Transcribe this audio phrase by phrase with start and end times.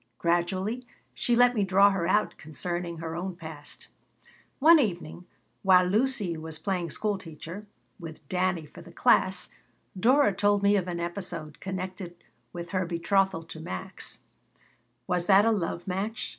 [0.17, 3.87] Gradually she let me draw her out concerning her own past.
[4.57, 5.27] One evening,
[5.61, 7.67] while Lucy was playing school teacher,
[7.99, 9.51] with Dannie for the class,
[9.95, 12.15] Dora told me of an episode connected
[12.51, 14.21] with her betrothal to Max
[15.05, 16.29] "Was that a love match?"